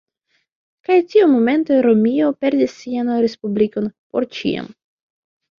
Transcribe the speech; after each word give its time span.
Kaj 0.87 0.95
tiumomente 1.11 1.77
Romio 1.87 2.31
perdis 2.45 2.73
sian 2.79 3.13
Respublikon 3.27 3.91
por 4.11 4.29
ĉiam. 4.39 4.73